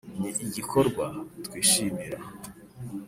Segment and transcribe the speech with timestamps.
[0.21, 1.03] ni igikorwa
[1.45, 2.17] twishimira